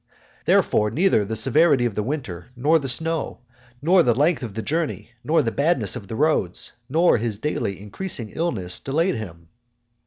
Therefore 0.45 0.89
neither 0.89 1.23
the 1.23 1.35
severity 1.35 1.85
of 1.85 1.93
the 1.93 2.01
winter, 2.01 2.47
nor 2.55 2.79
the 2.79 2.87
snow, 2.89 3.41
nor 3.83 4.01
the 4.01 4.15
length 4.15 4.41
of 4.41 4.55
the 4.55 4.63
journey, 4.63 5.11
nor 5.23 5.43
the 5.43 5.51
badness 5.51 5.95
of 5.95 6.07
the 6.07 6.15
roads, 6.15 6.71
nor 6.89 7.17
his 7.19 7.37
daily 7.37 7.79
increasing 7.79 8.29
illness, 8.29 8.79
delayed 8.79 9.13
him. 9.13 9.49